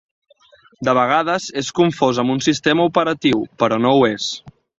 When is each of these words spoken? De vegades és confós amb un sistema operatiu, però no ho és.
De 0.87 0.95
vegades 0.97 1.49
és 1.63 1.69
confós 1.81 2.23
amb 2.23 2.35
un 2.37 2.41
sistema 2.47 2.89
operatiu, 2.93 3.45
però 3.61 3.79
no 3.85 3.95
ho 3.99 4.03
és. 4.15 4.33